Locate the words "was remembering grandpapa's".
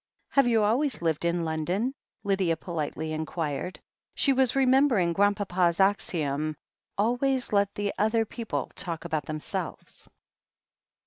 4.33-5.79